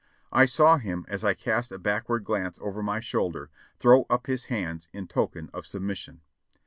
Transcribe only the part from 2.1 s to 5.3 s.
glance over my shoulder, throw up his hands in